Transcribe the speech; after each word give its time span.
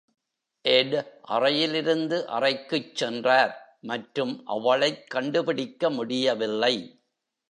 Ed 0.65 0.93
அறையிலிருந்து 1.21 2.27
அறைக்குச் 2.27 2.95
சென்றார், 2.95 3.53
மற்றும் 3.81 4.45
அவளைக் 4.45 5.09
கண்டுபிடிக்க 5.09 5.89
முடியவில்லை. 5.89 6.75